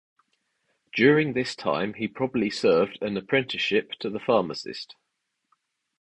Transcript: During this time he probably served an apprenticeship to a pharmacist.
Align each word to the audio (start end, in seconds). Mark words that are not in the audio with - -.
During 0.95 1.33
this 1.33 1.55
time 1.55 1.93
he 1.93 2.07
probably 2.07 2.49
served 2.49 2.97
an 3.03 3.15
apprenticeship 3.17 3.91
to 3.99 4.07
a 4.07 4.17
pharmacist. 4.19 4.95